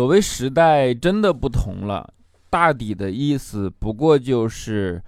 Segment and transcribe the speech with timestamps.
[0.00, 2.14] 所谓时代真的不同了，
[2.48, 5.02] 大抵的意思不过就是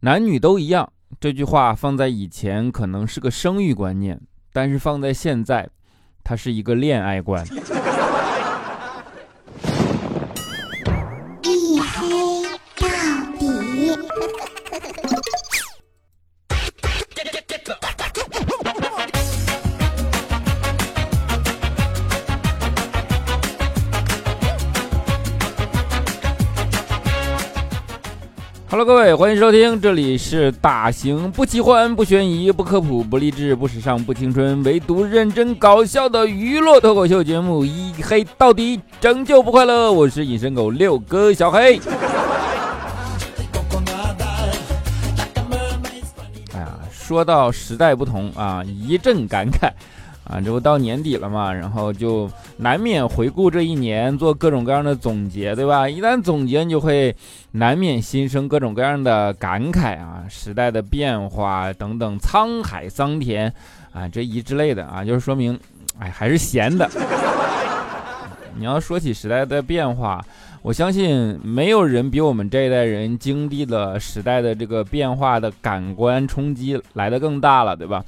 [0.00, 0.92] 男女都一样。
[1.18, 4.20] 这句话放在以前可能是个生育观念，
[4.52, 5.66] 但是放在现在，
[6.22, 7.42] 它是一个恋爱观。
[11.42, 12.42] 一黑
[12.76, 12.86] 到
[13.38, 14.47] 底。
[28.78, 39.92] Hello，各位，欢迎收听，这里是大型不奇幻、不悬疑、不科普、不励志、不时尚、不青春，唯独认真搞笑的娱乐脱口秀节目《一黑到底》，拯救不快乐。
[39.92, 41.80] 我是隐身狗六哥小黑。
[46.52, 49.72] 哎呀，说到时代不同啊，一阵感慨。
[50.28, 55.88] 啊，这不到年底了嘛，然后就难免回顾这一年，做各种各样的总结，对吧？
[55.88, 57.16] 一旦总结，你就会
[57.52, 63.50] 难免心生各种各样的感慨啊，时代的变化等等，沧海桑田
[63.92, 65.58] 啊，这一之类的啊，就是说明，
[65.98, 66.86] 哎，还是闲的。
[68.58, 70.22] 你要说起时代的变化，
[70.60, 78.04] 我相信没有人比我们这一代人经历了时代的这个变化的感官冲击来的更大了，对吧？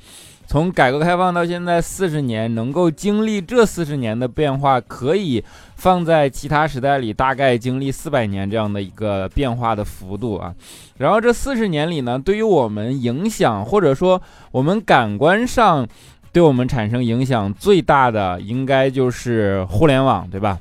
[0.50, 5.44] 从改革开放到现在四十年，能够经历这四十年的变化，可以
[5.76, 10.52] 放在其他时代里大概经历四百年这样的一个变化的幅度啊。
[10.98, 14.20] 然后这四十年里呢，对于我们影响或者说
[14.50, 15.86] 我们感官上
[16.32, 20.58] 对我们产生影响最大的，应该就是互联网，对吧？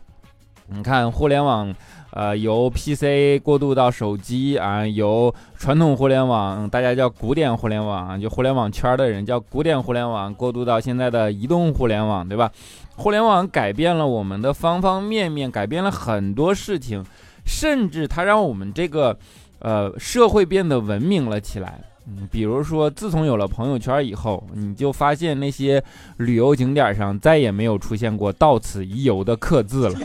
[0.68, 1.74] 你看互联网。
[2.12, 12.52] 呃，由 PC 过渡到手机啊，由传统互联网，大家叫古典互联网，就互联网圈的人叫古典互联网，过渡到现在的移动互联网，对吧？
[12.96, 17.06] 互联网改变了我们的方方面面，改变了很多事情，
[17.46, 19.18] 甚至它让我们这个
[19.60, 21.80] 呃社会变得文明了起来。
[22.08, 25.82] 嗯，比如说，自从有了朋友圈以后，你就发现那些
[26.18, 30.00] 旅游景点上再也没有出现过“到此一游”的刻字了。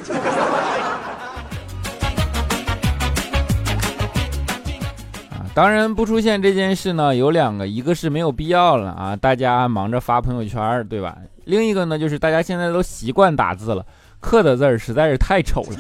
[5.55, 11.17] 当然不出现这件事呢，有两个，一个是没有必要了啊，大家忙着发朋友圈，对吧？
[11.45, 13.87] 另一个呢，就是大家现在都习惯打字了，
[14.19, 15.77] 刻的字儿实在是太丑了。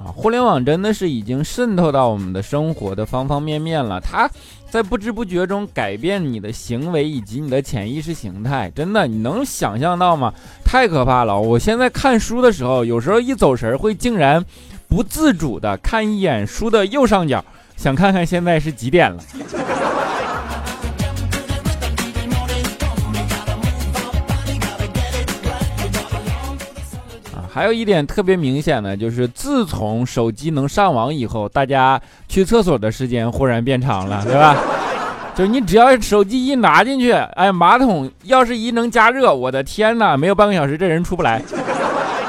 [0.00, 4.28] 啊，互联网真的是已经渗透到我们的生活的方方面面了，它。
[4.72, 10.32] 在不知不觉中改变你的行为以及你的潜意识形态，真的你能想象到吗？
[10.64, 11.38] 太可怕了！
[11.38, 14.42] 我现在看书的时候，有时候一走神会竟然
[14.88, 17.44] 不自主的看一眼书的右上角，
[17.76, 19.22] 想看看现在是几点了。
[27.54, 34.56] 还有一点特别明显的，就是自从手机能上网以后，大家去厕所的时间忽然变长了， 对吧？
[35.34, 41.42] 就你只要手机一拿进去，哎，马桶要是一能加热，我的天哪，没有半个小时这人出不来。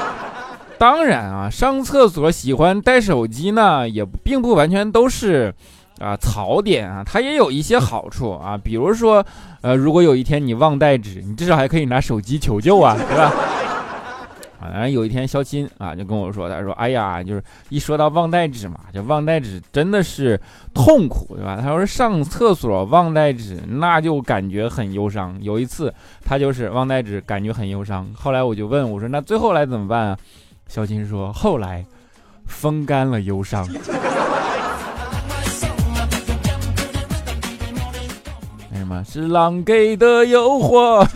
[0.76, 5.54] 当然啊，上厕所喜欢带手机呢，也并不完全都是
[6.00, 9.24] 啊槽点啊，它也有一些好处啊，比如说，
[9.62, 13.32] 呃，如果有一天你忘带纸，你至少还可以拿手机求救啊，对吧？
[14.72, 20.40] 然后有一天，肖钦啊就跟我说：“他说，哎呀，就是一说到忘带纸嘛，就忘带纸真的是
[20.72, 21.58] 痛苦，对吧？
[21.60, 25.36] 他说上厕所忘带纸，那就感觉很忧伤。
[25.40, 25.92] 有一次，
[26.24, 28.06] 他就是忘带纸，感觉很忧伤。
[28.14, 30.18] 后来我就问我说：那最后来怎么办啊？
[30.68, 31.84] 肖钦说：后来
[32.46, 33.66] 风干了忧伤。
[38.72, 39.04] 为什么？
[39.04, 41.06] 是狼给的诱惑。”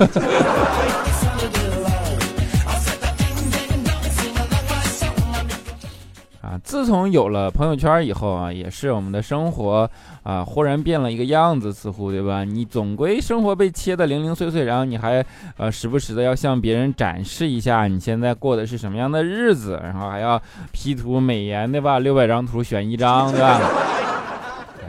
[6.68, 9.90] 自从有了朋友圈以后啊，也是我们的生活
[10.22, 12.44] 啊，忽然变了一个样子，似乎对吧？
[12.44, 15.24] 你总归生活被切的零零碎碎，然后你还
[15.56, 20.38] 呃时不时的要向别人展示一下你现在过的是什么样的日子，然后还要
[20.70, 22.00] P 图美颜对吧？
[22.00, 23.58] 六百张图选一张对吧？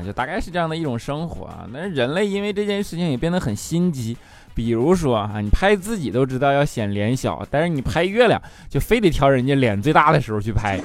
[0.05, 1.65] 就大概是这样的一种生活啊。
[1.71, 4.17] 那人类因为这件事情也变得很心机，
[4.53, 10.77] 比如说啊，你拍自己都知道要显脸小，但是你拍月亮就非得挑人家脸最大的时候去拍。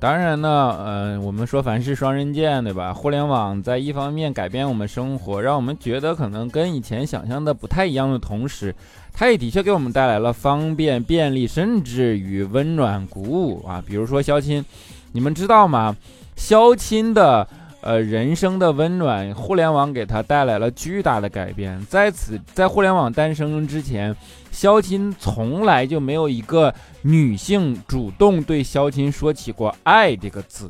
[0.00, 0.48] 当然呢，
[0.78, 2.94] 呃，我们说凡事双刃剑，对吧？
[2.94, 8.72] 互联网在一方面改变我们生活，让我们觉得可能跟以前想象的不太一样的同时，
[9.12, 13.82] 它也的确给我们带来了方便、便利，甚至于温暖、鼓舞啊。
[13.84, 14.64] 比如说相亲，
[15.12, 15.96] 你们知道吗？
[16.36, 17.46] 相亲的。
[17.80, 21.80] 呃，人生的温暖，互联网给他带来了巨大的改变。
[21.88, 24.14] 在此，在互联网诞生之前，
[24.50, 30.68] 肖钦从来就没有一个女性主动对肖钦说起过“爱”这个字。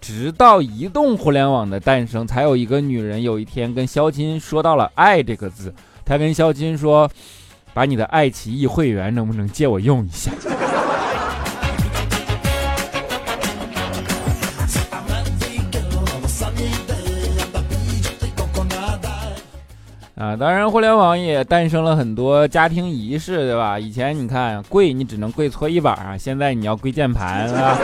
[0.00, 5.72] 直到移动互联网的诞生，才有一个女人有一天跟肖钦说到了“爱”这个字。
[6.04, 7.08] 她跟肖钦说
[7.72, 10.32] ：“把你的爱奇艺会员能不能借我用一下？”
[20.28, 23.78] 啊，当然，互联网也诞生了很多家庭仪式，对吧？
[23.78, 27.78] 以前你看跪，你只能跪搓衣板啊，现在你要跪键盘啊。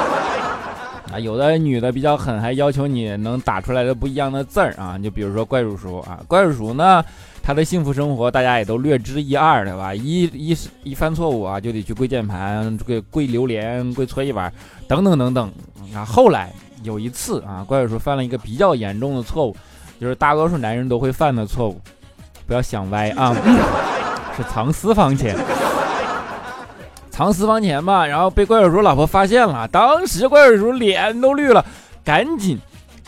[1.11, 4.99] 啊，有的女的比较狠，还要求你能打出来的不一样的字儿啊。
[4.99, 7.03] 就比如说怪叔叔啊，怪叔叔呢，
[7.43, 9.95] 他的幸福生活大家也都略知一二，对吧？
[9.95, 14.53] 一一一犯错误啊，就得去跪键盘，跪跪榴莲，跪搓衣板，
[14.87, 15.51] 等等等等。
[15.95, 16.53] 啊，后来
[16.83, 19.57] 有一次啊，怪叔叔犯了一个比较严重的错误，
[19.99, 21.81] 就是大多数男人都会犯的错误。
[22.47, 23.35] 不要想歪啊！
[24.37, 25.37] 是藏私房钱，
[27.09, 29.69] 藏私房钱吧，然后被怪叔叔老婆发现了。
[29.69, 31.65] 当时怪叔叔脸都绿了，
[32.05, 32.59] 赶紧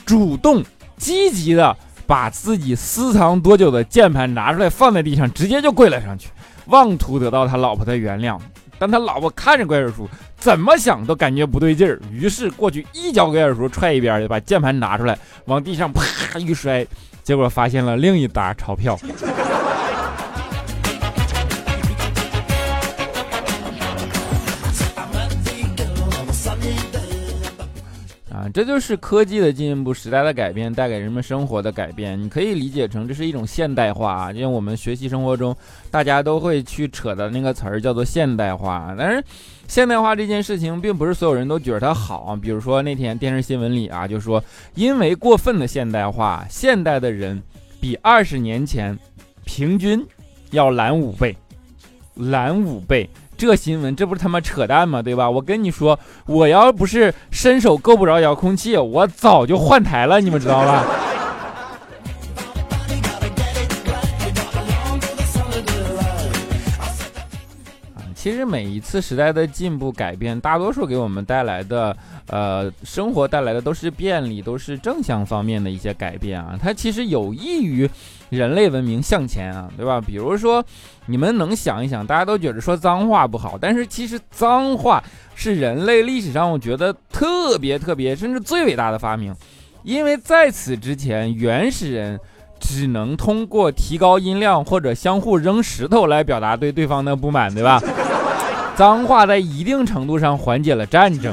[0.04, 0.64] 主动
[0.96, 6.28] 积极的把自己私藏多久的键盘拿出来放在地上，直接就跪了上去，
[6.66, 8.38] 妄图得到他老婆的原谅。
[8.78, 16.86] 但他老婆看着怪叔叔，怎么想都感觉不对劲儿，于是过去一脚给怪叔叔踹一边，就把键盘拿出来，往地上啪一摔。
[17.26, 18.96] 结果发现了另一沓钞票，
[28.52, 32.20] 这就是科技的进步、时代的改变带给人们生活的改变。
[32.20, 35.56] 你可以理解成这是一种现代化啊，因为我们学习生活中，
[35.90, 38.94] 大家都会去扯的那个词儿叫做现代化。
[38.98, 39.25] 但是，
[39.69, 42.37] 现代化这件事情并不是所有人都觉得它好。
[42.40, 44.43] 比如说那天电视新闻里啊，就说
[44.75, 47.43] 因为过分的现代化，现代的人。
[47.78, 48.98] 比二十年前
[49.44, 50.04] 平均
[50.50, 51.37] 要懒五倍，
[52.14, 55.02] 懒五倍，这新闻这不是他妈扯淡吗？
[55.02, 55.28] 对吧？
[55.28, 60.72] 我跟你说，我要不是伸手够不着遥控器，我早就换台了，你们知道吧？
[60.72, 60.86] 啊
[68.14, 71.96] 其实每一次时代的进步改变，大多数给我们带来的，
[72.28, 76.58] 呃，生活带来的都是便利，都是正向方面的一些改变啊。
[76.61, 77.88] 它其实有益于
[78.31, 80.00] 人类文明向前啊，对吧？
[80.00, 80.64] 比如说，
[81.06, 85.02] 你们能想一想，大家都觉得说脏话不好，但是其实脏话
[85.34, 89.34] 是人类历史上我觉得特别特别，甚至最伟大的发明，
[89.84, 92.19] 因为在此之前，原始人
[92.58, 97.81] 只能通过提高音量或者相互扔石头来表达对对方的不满，对吧？
[98.75, 101.32] 脏话在一定程度上缓解了战争，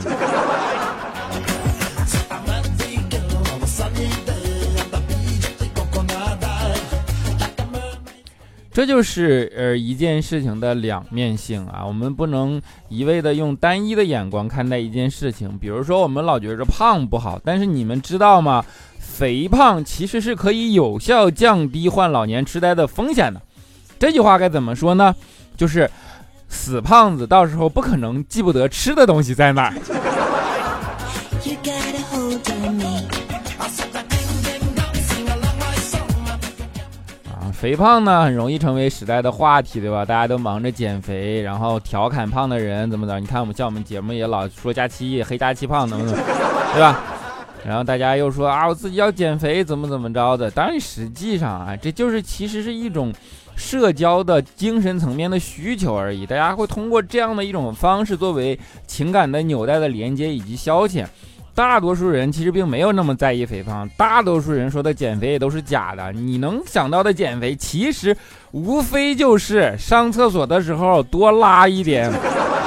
[8.73, 11.85] 这就是呃一件事情的两面性啊。
[11.85, 15.57] 我们不能一味的用单一的眼光看待一件事情。
[15.57, 18.65] 比如说，我们老觉着胖不好，但是你们知道吗？
[18.99, 23.41] 肥胖其实是可以有效降低患老年痴呆的风险的。
[23.99, 25.15] 这句话该怎么说呢？
[25.55, 25.89] 就是。
[26.55, 29.73] 死胖子到时候不可能记不得吃的东西在哪儿。
[37.63, 40.03] 肥胖呢很容易成为时代的话题，对吧？
[40.03, 43.21] 大家都忙着减肥，然后调侃胖的人怎么怎么。
[43.21, 46.23] 你看我们像我们节目也老说佳期黑佳期胖，怎么怎么，
[46.75, 46.99] 对吧？
[47.65, 50.51] 然后大家又说啊，我自己要减肥，怎么怎么着的。
[50.51, 53.13] 当然，实际上啊，这就是其实是一种。
[53.55, 61.05] 社交的精神层面的需求而已，大家会通过这样的一种方式作为情感的纽带的连接以及消遣。
[61.55, 66.11] 大多数人其实并没有那么在意肥胖，大多数人说的减肥也都是假的。
[66.11, 68.15] 你能想到的减肥，其实
[68.51, 72.11] 无非就是上厕所的时候多拉一点，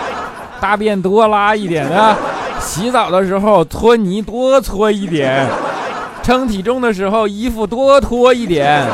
[0.61, 2.17] 大便多拉一点啊；
[2.61, 5.49] 洗澡的时候搓泥多搓一点，
[6.23, 8.87] 称体重的时候衣服多脱一点。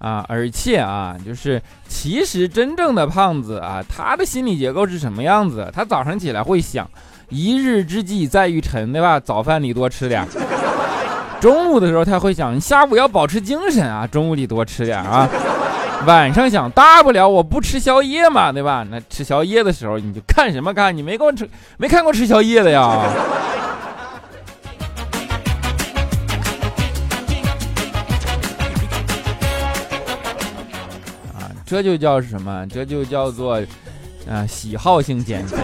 [0.00, 5.70] 啊，而且啊，就是其实真正的胖子啊，他的心理结构是什么样子？
[5.72, 6.88] 他早上起来会想，
[7.28, 9.20] 一日之计在于晨，对吧？
[9.20, 10.26] 早饭你多吃点。
[11.38, 15.28] 中午的时候他会想，下午要保持精神啊，中午里多吃点啊。
[16.06, 18.86] 晚上想大不了我不吃宵夜嘛，对吧？
[18.90, 20.96] 那吃宵夜的时候你就看什么看？
[20.96, 23.02] 你没给我吃，没看过吃宵夜的呀？
[31.70, 32.66] 这就叫什么？
[32.68, 33.62] 这就叫做
[34.28, 35.56] 啊喜好性减肥，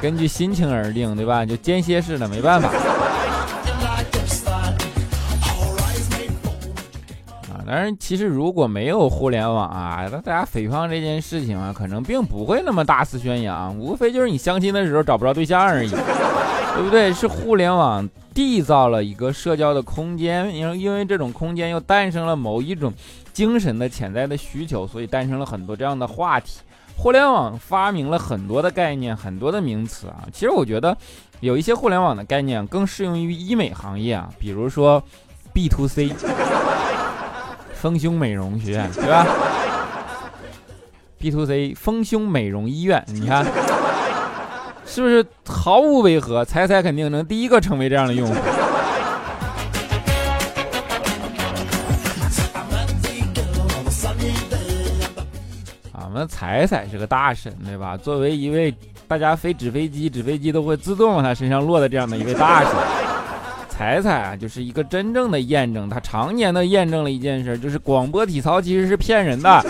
[0.00, 1.44] 根据心情而定，对吧？
[1.44, 2.70] 就间歇式的，没办法。
[7.50, 17.12] 啊当然，其实如果没有互联网啊，那大家肥胖这件事情啊，可能并不会那么大肆宣扬，无非就是你相亲的时候找不着对象而已，对不对？
[17.12, 22.90] 是互联网缔造了一个社交的空间，因为因为这种空间又诞生了某一种
[23.38, 26.58] 精神的潜在的需求，所以诞生了很多这样的话题。
[26.96, 30.26] 互联网发明了很多的概念，很多的名词啊。
[30.32, 30.98] 其实我觉得
[31.38, 35.00] 有一些互联网的概念更适用于医美行业啊，比如说
[35.52, 36.10] B to C。
[37.74, 39.24] 丰胸美容学院，对吧
[41.16, 43.46] ？B to C 丰胸美容医院，你看
[44.84, 46.44] 是不是毫无违和？
[46.44, 48.34] 彩彩肯定能第一个成为这样的用户。
[56.18, 57.96] 那彩彩是个大神，对吧？
[57.96, 58.74] 作为一位
[59.06, 62.70] 大家飞纸飞机，纸飞机都会自动往他身上落的这样的一位大神。
[63.68, 69.64] 彩彩啊，就是一个真正的验证，他常年的验证了一件事，就是广播体操其实是骗人的。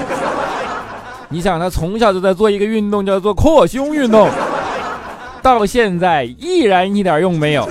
[1.29, 4.31] 你想，他从小就在做一个运动，叫做扩胸运动，
[5.43, 7.69] 到现在依然一点用没有。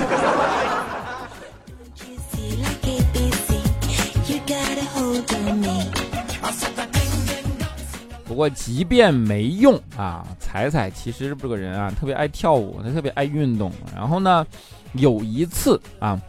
[8.37, 13.69] 过，即便没用啊，彩彩其实这个人啊，特别爱跳舞，他特别爱运动。
[13.93, 14.47] 然后呢？
[14.93, 16.19] 有一次啊，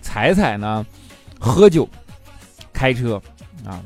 [0.00, 0.86] 彩彩呢
[1.38, 1.86] 喝酒
[2.72, 3.20] 开车
[3.66, 3.82] 啊，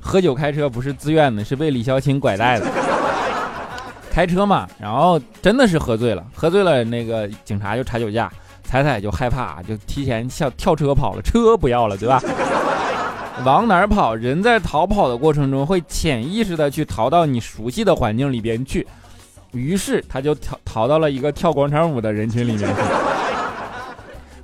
[0.00, 2.66] 喝酒开车不是自愿的，是被李潇钦拐带的。
[4.10, 12.22] 开车嘛，然后真的是喝醉了，喝醉了那个警察就查酒驾，彩彩就害怕，就提前跳跳车跑了，车不要了，对吧？
[13.44, 14.14] 往哪儿跑？
[14.14, 18.86] 人在逃跑的过程中会潜意识的去逃到你熟悉的环境里边去，
[19.52, 22.82] 于是他就逃逃到了一个跳广场舞的人群里面去。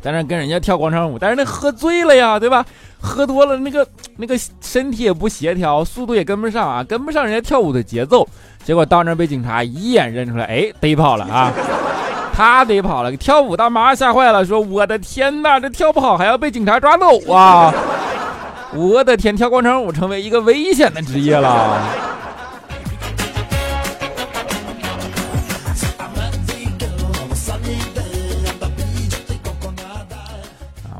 [0.00, 2.64] 在那跟人家跳广场舞，但是那喝醉了呀，对吧？
[3.00, 8.26] 喝多了，那个那个身体也不协调，速度也跟不上啊，跟不上人家跳舞的节奏。
[8.64, 11.52] 结果到那被警察一眼认出来，哎，逮跑了啊！
[12.32, 17.74] 他逮跑了，跳舞大妈吓坏了，说：“我的天哪，这跳不好还要被警察抓走啊！
[18.74, 22.06] 我的天，跳广场舞成为一个危险的职业了。”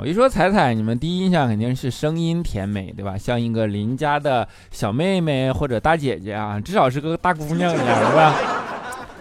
[0.00, 3.18] 我一说彩彩，你们第一印象肯定是声音甜美，对吧？
[3.18, 8.34] 像一个邻家的小妹妹或者大姐姐啊，至少是个大姑娘一样，对吧？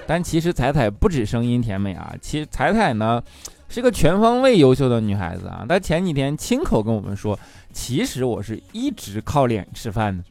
[0.05, 3.21] 但其实彩彩不止声音甜美啊，其实彩彩呢
[3.69, 5.65] 是个全方位优秀的女孩子啊。
[5.67, 7.38] 她前几天亲口跟我们说，
[7.74, 10.24] 其实我是一直靠脸吃饭的。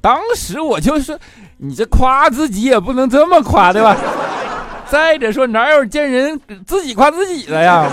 [0.00, 1.18] 当时我就说，
[1.58, 3.96] 你这夸自己也不能这么夸，对吧？
[4.88, 7.88] 再者说，哪有见人自己夸自己的呀？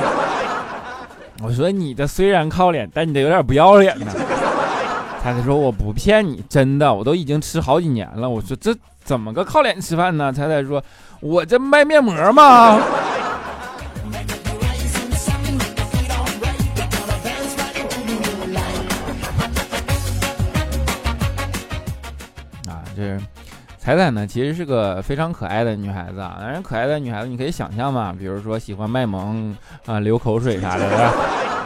[1.43, 4.11] 我说你的虽然靠脸，但你得有点不要脸呢。
[5.21, 8.27] 他才说我不骗你，真的，我都已经吃好几年了。
[8.29, 10.31] 我说这怎么个靠脸吃饭呢？
[10.31, 10.81] 彩彩说，
[11.19, 12.79] 我这卖面膜吗？
[22.97, 23.19] 啊，这。
[23.77, 26.37] 彩彩呢，其实是个非常可爱的女孩子啊。
[26.41, 31.13] 当然，可爱的女孩子你可以想象嘛，比如说喜欢卖萌啊、流口水啥的。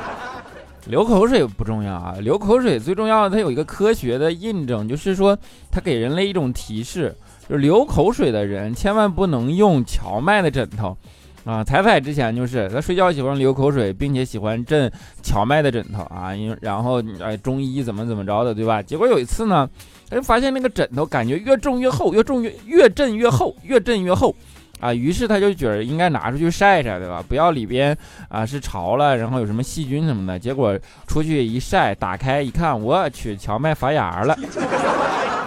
[0.88, 5.38] 流口水不重要啊，流口水最重要的，它有一个科学的印证，就是说
[5.72, 7.16] 它给人类一种提示，
[7.48, 10.98] 就是流口水的人千万不能用荞麦的枕头
[11.44, 11.64] 啊。
[11.64, 18.82] 彩彩之前就是他睡觉喜欢流口水，并且喜欢枕荞麦的枕头啊，因然后哎中医怎么怎么着的，对吧？
[18.82, 19.70] 结果有一次呢。
[20.10, 24.36] 哎，发现那个枕头感觉越重越厚，越重越越震越厚，越震越厚，
[24.82, 27.24] 啊，于是他就觉得应该拿出去晒晒，对吧？
[27.26, 30.38] 不要里边啊是潮了，然后有什么细菌什么的。
[30.38, 34.38] 结果出去一晒，打开一看，我去，荞麦发芽了。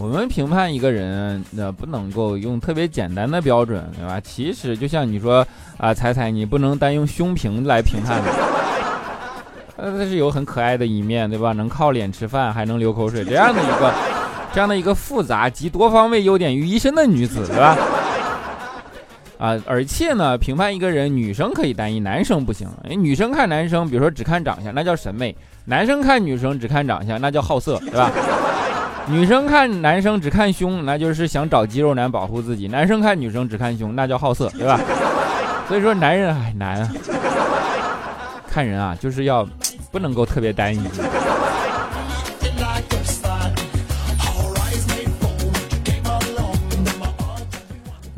[0.00, 4.20] 我们评判一个人，那不能够用特别简单的标准，对吧？
[4.20, 5.44] 其实就像你说
[5.76, 8.30] 啊，彩彩，你不能单用胸平来评判的，
[9.76, 11.52] 呃，它是有很可爱的一面，对吧？
[11.52, 13.92] 能靠脸吃饭，还能流口水，这样的一个，
[14.52, 17.76] 这样的一个复杂及多方位优点于一身的女子，对吧？
[19.36, 22.68] 啊，而且呢，评判一个人，女生可以单一，男生不行。
[22.88, 25.32] 女生看男生，比如说只看长相，那叫审美；
[25.64, 28.10] 男生看女生只看长相，那叫好色，对吧？
[29.10, 34.78] 女生看男生只看胸，那就是想找肌肉男保护自己；男生看女生只看胸，那叫好色， 对吧？
[35.66, 36.90] 所以说，男人哎难啊，
[38.50, 39.46] 看人啊，就是要
[39.90, 40.78] 不能够特别单一。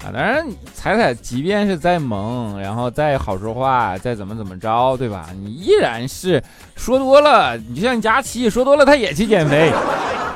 [0.02, 0.44] 啊当然，
[0.82, 5.28] 彩彩即便是再萌，然后再好说话，再怎么怎么着，对吧？
[5.44, 6.42] 你依然是
[6.74, 9.70] 说多了，你就像佳琪，说多了他也去减肥。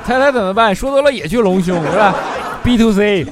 [0.05, 0.75] 彩彩怎么办？
[0.75, 2.13] 说多了也去隆胸，是吧
[2.63, 3.25] ？B to C，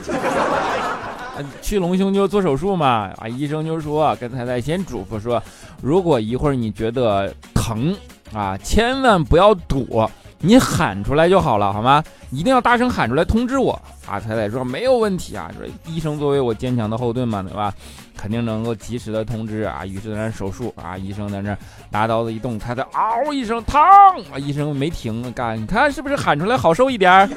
[1.62, 3.12] 去隆胸就做手术嘛。
[3.17, 5.39] 啊，医生就说跟彩彩先嘱咐说，
[5.84, 7.96] 如果一会儿你觉得疼
[8.34, 10.10] 啊，千万不要躲。
[10.45, 12.03] 你喊出来就好了，好吗？
[12.29, 13.71] 一定要大声喊出来通知我
[14.05, 14.19] 啊！
[14.19, 17.73] 彩彩说没有问题啊，说医生作为我坚强的后盾嘛，对吧？
[18.17, 19.85] 肯定能够及时的通知啊。
[19.85, 21.57] 于是在那手术啊，医生在那
[21.89, 23.79] 拿刀子一动，彩彩嗷一声疼
[24.33, 27.29] 啊，医生没停干，你看是不是喊出来好受一点？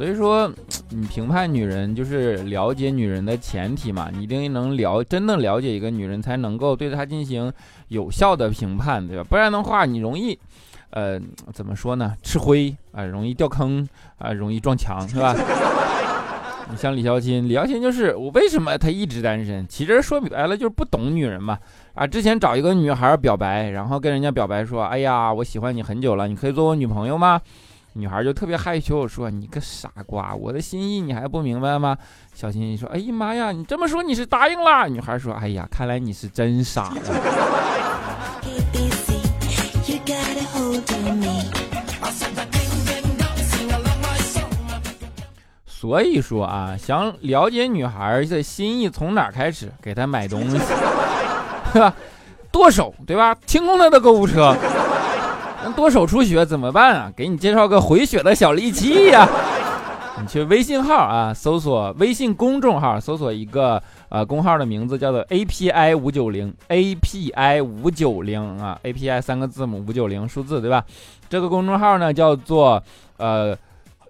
[0.00, 0.50] 所以说。
[0.92, 7.52] 你评判女人就是了解女人的前提嘛，你一定能了真的了解一个女人，才能够对她进行
[7.88, 9.22] 有效的评判，对吧？
[9.22, 10.36] 不然的话，你容易，
[10.90, 11.20] 呃，
[11.52, 12.12] 怎么说呢？
[12.24, 13.88] 吃灰啊，容易掉坑
[14.18, 15.32] 啊，容易撞墙，是吧？
[16.72, 19.64] 你像李孝钦，李孝钦就是我为什么他一直单身？
[19.68, 21.56] 其实说白了就是不懂女人嘛。
[21.94, 27.40] 啊，之前找一个女孩表白，然后跟人家表白说：“哎呀，我喜欢你很久了，你可以做我女朋友吗？”
[27.94, 31.96] 女孩就特别害羞，说：“你个傻瓜，我的心意你还不明白吗？”
[32.32, 37.02] 小新说：“哎呀妈呀，你这么说你是答应了？”女孩说：“哎呀，看来你是真傻呀。”
[45.66, 49.72] 所以说啊，想了解女孩的心意，从哪开始？
[49.82, 50.58] 给她买东西，
[51.72, 51.92] 对吧？
[52.52, 53.34] 剁手，对吧？
[53.46, 54.54] 清空她的购物车。
[55.80, 57.10] 那多手出血怎么办啊？
[57.16, 59.26] 给你介绍个回血的小利器呀！
[60.20, 70.84] 你去微信号啊，搜索微信公众号，搜索一个呃公号的名字叫做 API 五九零 API 五九零啊，API 三个字母五九零数字对吧？
[71.30, 72.82] 这个公众号呢叫做
[73.16, 73.56] 呃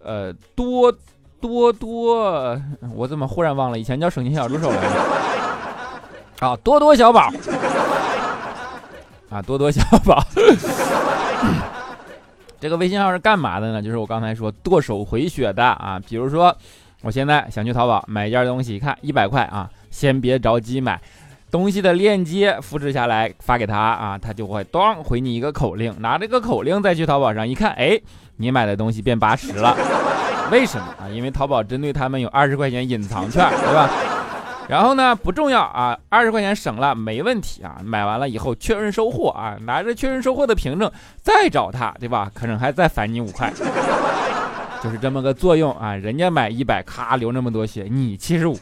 [0.03, 0.93] 呃多
[1.41, 2.61] 多多，
[2.97, 3.79] 我怎么忽然忘了？
[3.79, 5.01] 以前叫省钱小助手来着。
[6.41, 7.31] 好，多多小宝
[9.31, 10.21] 啊，多多小宝。
[12.61, 13.83] 这个微信号是干嘛的呢？
[13.83, 16.01] 就是我刚才说剁手回血的啊。
[16.09, 16.55] 比如说，
[17.03, 21.01] 我现在想去淘宝买一件东西，一看一百块啊，先别着急买，
[21.51, 27.99] 东西的链接复制下来发给他啊，他就会咚回你一个口令，拿这个口令再去淘宝上一看，哎，
[28.37, 29.75] 你买的东西变八十了。
[30.51, 31.09] 为什么啊？
[31.09, 33.89] 因为淘宝针对他们有二十块钱隐藏券，对吧？
[34.71, 37.79] 然后呢，不重要啊，二十块钱省了，没问题啊。
[37.85, 40.89] 买完了以后确认收货啊，拿着确认收货的凭证
[41.21, 42.31] 再找他，对吧？
[42.33, 43.53] 可能还再返你五块，
[44.81, 45.97] 就是这么个作用啊。
[45.97, 48.57] 人家买一百，咔流那么多血，你七十五，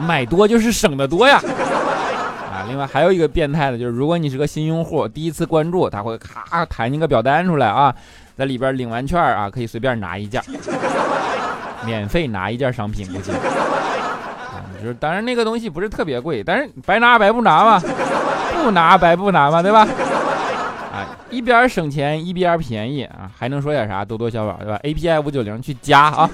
[0.00, 1.40] 买多就是省的多呀。
[2.52, 7.94] 啊，另外还有一个变态的，就是如果你是个新用户，第一次关注，他会咔弹一个表单出来啊，
[8.36, 10.42] 在里边领完券啊，可以随便拿一件，
[11.86, 13.30] 免费拿一件商品过去。
[14.84, 17.82] 就是当然那个东西不是特别贵，但是白拿白不拿嘛，
[18.62, 19.80] 不拿白不拿嘛，对吧？
[20.92, 24.04] 啊，一边省钱一边便宜啊，还能说点啥？
[24.04, 26.28] 多多小宝对吧？API 五九零去加啊。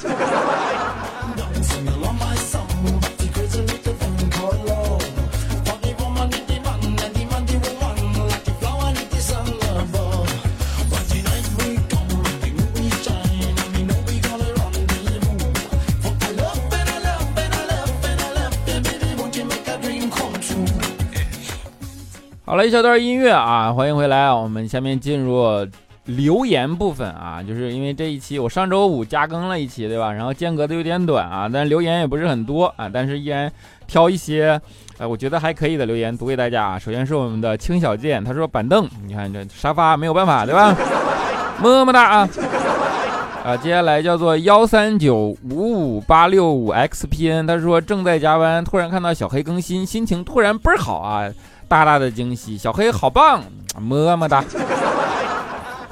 [22.51, 24.35] 好了一小段音乐啊，欢迎回来啊。
[24.35, 25.65] 我们下面进入
[26.07, 30.13] 留言部分啊，就是因为这一期我上周五加更了一期，对吧？
[30.13, 33.49] 然后间隔的有点短啊，但留言也不是很多啊，但是依然
[33.87, 34.61] 挑一些，
[34.99, 36.77] 呃，我觉得还可以的留言读给大家啊。
[36.77, 40.75] 首先是我们的青小健，他说板凳，你看这沙发没有办法，对吧？
[41.63, 42.29] 么么哒啊！
[43.45, 45.15] 啊，接下来叫做幺三九
[45.49, 51.31] 五五八六五 xpn，他说正在加班，突然看到小黑更新，心情突然倍儿好啊。
[51.71, 53.45] 大大的惊喜，小黑好棒，
[53.81, 54.45] 么么哒！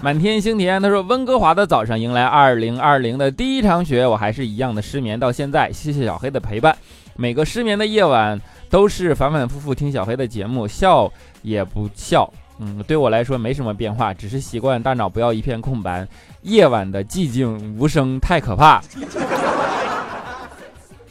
[0.00, 6.76] 满天星田，他说温哥华的早上迎来二零二零的第一场雪，我还是一样的失眠到现在，谢谢小黑的陪伴。
[7.14, 11.08] 每个失眠的夜晚都是反反复复听小黑的节目，笑
[11.42, 16.04] 也不笑嗯，对我来说没什么变化，只是习惯大脑不要一片空白，
[16.42, 18.82] 夜晚的寂静无声太可怕。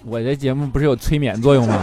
[0.04, 1.80] 我这节目不是有催眠作用吗？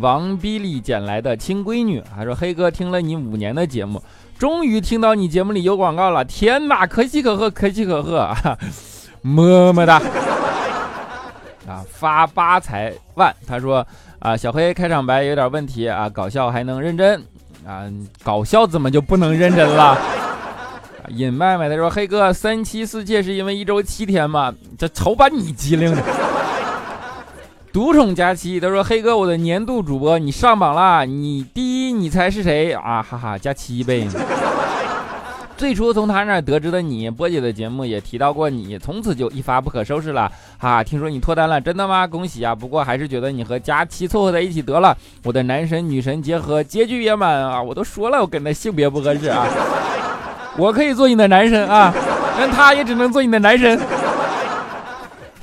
[0.00, 4.02] 王比利捡来的亲闺女，还说黑哥听了你五年的节目，
[4.38, 8.58] 终于听到你节目里有广告了，天哪，可喜可贺， 可喜可贺啊！
[9.22, 10.00] 么么哒。
[11.66, 13.86] 啊，发八财万，他说
[14.18, 17.22] 啊，小黑开场白有点问题啊，搞笑还能认真
[17.66, 17.84] 啊，
[18.22, 19.96] 搞笑怎么就不能认真了？
[21.08, 24.52] 尹麦麦他说，黑哥三妻四妾是因为一周七天吗？
[24.78, 26.02] 这瞅把你机灵的。
[27.78, 33.00] 独宠佳期他说，黑哥我的年度主播你上榜了，你第一你猜是谁啊？
[33.08, 34.04] 哈哈，佳期呗。
[35.56, 40.82] 最初从他那儿得知的你，波姐的节目也提到过你，从此就一发不可收拾了哈！
[40.82, 42.04] 听说你脱单了，真的吗？
[42.04, 42.52] 恭喜啊！
[42.52, 47.62] 不过还是觉得你和佳期凑合在一起得了，我的男神女神结合，结局圆满啊！
[47.62, 49.46] 我都说了，我跟他性别不合适啊，
[50.58, 51.94] 我可以做你的男神啊，
[52.36, 53.78] 但他也只能做你的男神。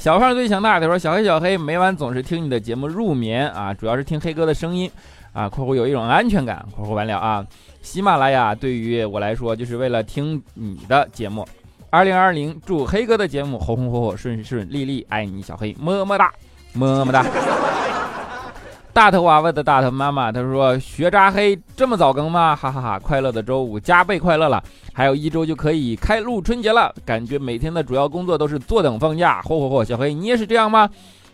[0.06, 4.88] 小胖最强大，他说小黑小黑，每晚总是听你的节目入眠啊，主要是听黑哥的声音
[5.34, 7.44] 啊，括弧有一种安全感，括弧完了啊。
[7.82, 11.44] 喜马拉雅对于我来说，就是为了听你的节目。
[11.90, 16.32] 二零二零，祝黑哥的节目红红火火、顺顺利利，爱你小黑，么么哒，
[16.74, 17.26] 么么哒。
[18.96, 22.56] 大头娃娃的大头妈妈，他说学渣黑这么早更吗？
[22.56, 22.98] 哈哈哈！
[22.98, 29.42] 快乐的周五加倍快乐了，还有一周就可以开录春节了，感觉每天的主要工作都是坐等放假。
[29.44, 29.84] 嚯嚯嚯！
[29.84, 30.90] 小黑，你也是这样吗？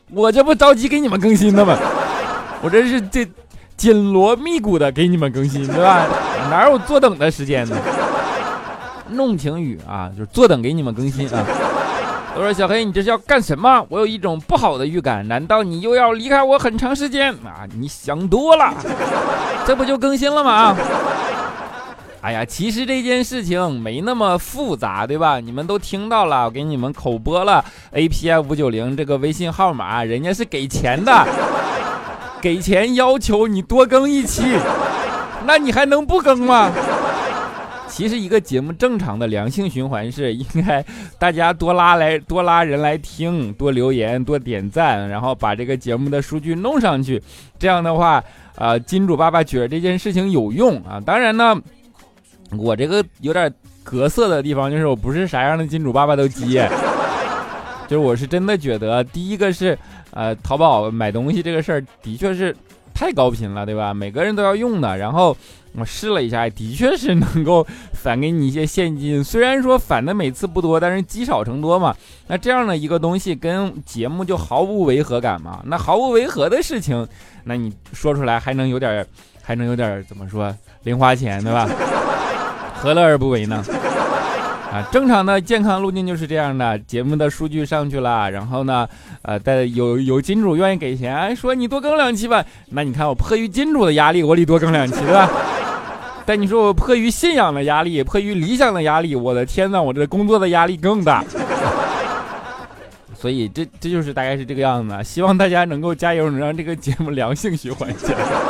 [0.10, 1.78] 我这不着急给你们更新的吗？
[2.64, 3.28] 我这是这。
[3.78, 6.08] 紧锣密鼓的给你们更新，对吧？
[6.52, 7.76] 哪有坐等的时间呢？
[9.10, 11.44] 弄晴雨啊，就是坐等给你们更新啊。
[12.34, 13.86] 我说小黑，你这是要干什么？
[13.90, 17.68] 我有一种不好的预感，难道你又要离开我很长时间啊？
[17.78, 18.74] 你想多了，
[19.68, 20.76] 这不就更新了吗？
[22.22, 25.40] 哎呀，其实这件事情没那么复杂，对吧？
[25.40, 31.26] 你们都听到了，我给你们口播了 A P I 五九零这个微信号码，人家是给钱的。
[32.40, 34.44] 给钱要求你多更一期，
[35.46, 36.72] 那你还能不更吗？
[37.92, 40.84] 其实一个节目正常的良性循环是应该
[41.20, 47.22] 大家多拉来多拉人来听，多留言多点赞，然后把这个节目的数据弄上去。
[47.60, 48.24] 这样的话，
[48.56, 51.00] 呃，金主爸爸觉得这件事情有用啊。
[51.06, 51.56] 当然呢，
[52.58, 56.68] 我这个有点格色的地方就是我不是啥样的金主爸爸都接，
[57.88, 59.78] 就是我是真的觉得第一个是。
[60.14, 62.54] 呃，淘宝买东西这个事儿的确是
[62.94, 63.94] 太高频了，对吧？
[63.94, 64.98] 每个人都要用的。
[64.98, 65.34] 然后
[65.74, 69.24] 我试了一下，的确是能够返给你一些现金。
[69.24, 71.96] 虽然说返的每次不多，但是积少成多嘛。
[72.28, 75.62] 那这样的一个东西跟节目就毫无违和感嘛？
[75.66, 77.08] 那毫无违和的事情，
[77.46, 79.06] 那你说出来还能有点，
[79.42, 80.54] 还能有点怎么说
[80.84, 81.70] 零花钱，对吧？
[82.76, 83.64] 何乐而不为呢？
[84.72, 88.88] 啊，正常的健康路径就是这样的，节目的数据上去了，然后呢，
[89.22, 95.30] 呃，但有有金主愿意给钱，说你多更两期吧，那你看我迫于金主的压力，我得多更两期，对吧？
[96.26, 101.22] 但你说我迫于信仰的压力，迫于理想的压力，我的天呐，我这工作的压力更大。
[103.14, 107.94] 所以这这就是大概是这个样子，希望大家能够加油，能让这个节目良性循环。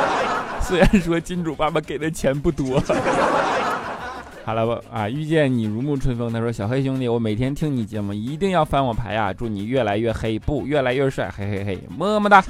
[0.62, 2.80] 虽然说金主爸爸给的钱不多。
[4.44, 6.32] 好了吧，啊，遇见你如沐春风。
[6.32, 9.32] 他说：“小黑兄弟，我每天听你节目，一定要翻我牌呀！
[9.32, 12.42] 祝你越来越黑，不越来越帅，嘿嘿嘿，么么哒。”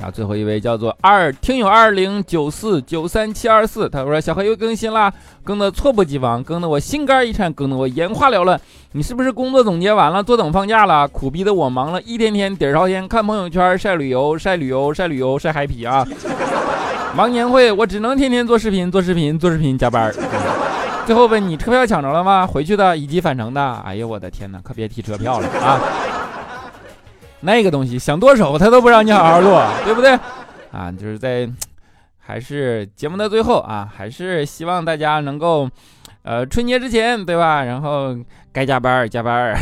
[0.00, 8.60] 啊，最后一位叫做二听友二零九四九三七二四，他说：“小黑又更新啦，更的猝不及防，更的我心肝一颤，更的我眼花缭乱。
[8.92, 11.08] 你是不是工作总结完了，坐等放假了？
[11.08, 16.06] 苦逼的我忙了一天天，底儿朝天，看朋友圈晒旅游，晒旅游，晒旅游，晒嗨皮啊！”
[17.14, 20.12] 忙年会，我只能天天做视频，做视频，做视频，加班
[21.04, 22.46] 最后问你车票抢着了吗？
[22.46, 23.74] 回去的以及返程的。
[23.84, 25.80] 哎呦我的天哪，可别提车票了啊！
[27.40, 30.18] 那个东西想剁手，他都不让你好好剁，对不对？
[30.70, 31.46] 啊，就是在，
[32.18, 35.68] 还是节目的最后啊，还是希望大家能够，
[36.22, 37.64] 呃，春节之前，对吧？
[37.64, 38.16] 然后
[38.52, 39.54] 该加班加班，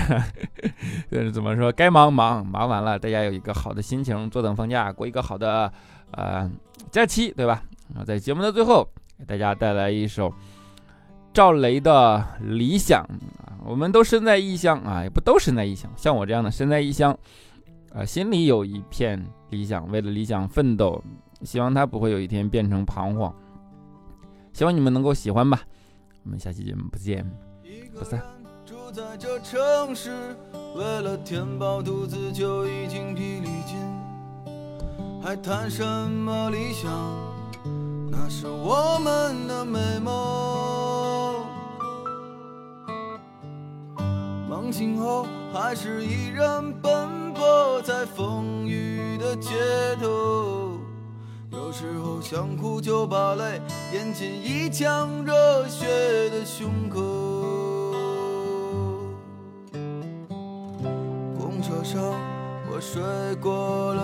[1.10, 1.72] 就是怎么说？
[1.72, 5.72] 该忙忙忙完了，大家有一个好的心情，坐等放假，过一个好的。
[6.12, 6.50] 呃，
[6.90, 7.62] 假期对吧？
[7.94, 10.32] 啊，在节目的最后，给大家带来一首
[11.32, 13.02] 赵雷的《理想》
[13.42, 13.58] 啊。
[13.64, 17.16] 我们都身在异乡啊，也不都身在异乡，像我这样的身在异乡，
[17.92, 21.02] 啊，心里有一片理想，为了理想奋斗，
[21.42, 23.34] 希望他不会有一天变成彷徨。
[24.52, 25.60] 希望你们能够喜欢吧。
[26.24, 27.24] 我们下期节目不见
[27.94, 28.20] 不散。
[35.22, 36.90] 还谈什么理想？
[38.10, 41.44] 那是我们的美梦。
[44.48, 49.54] 梦醒后，还是依然奔波在风雨的街
[50.00, 50.78] 头。
[51.52, 53.60] 有时候想哭就把泪
[53.92, 56.98] 咽进一腔热血的胸口。
[61.38, 62.00] 公车上，
[62.72, 63.02] 我睡
[63.36, 63.89] 过